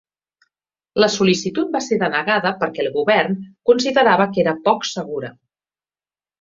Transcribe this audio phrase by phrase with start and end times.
[1.03, 3.39] La sol·licitud va ser denegada per què el govern
[3.73, 5.35] considerava que era poc segura.